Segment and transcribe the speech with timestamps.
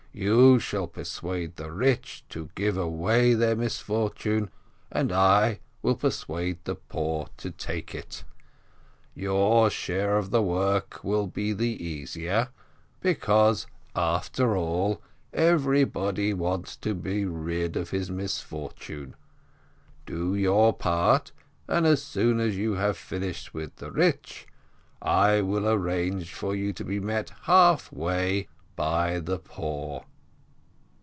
[0.13, 4.49] You shall persuade the rich to give away their misfortune,
[4.91, 8.25] and I will persuade the poor to take it!
[9.15, 12.49] Your share of the work will be the easier,
[12.99, 15.01] because, after all,
[15.31, 19.15] everybody wants to be rid of his misfortune.
[20.05, 21.31] Do your part,
[21.69, 24.45] and as soon as you have finished with the rich,
[25.01, 30.05] I will arrange for you to be met half way by the poor.